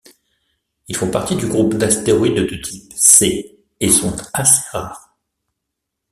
Ils 0.87 0.95
font 0.97 1.11
partie 1.11 1.35
du 1.35 1.45
groupe 1.47 1.75
d'astéroïdes 1.75 2.49
de 2.49 2.55
type 2.55 2.91
C 2.95 3.59
et 3.79 3.91
sont 3.91 4.15
assez 4.33 4.63
rares. 4.71 5.15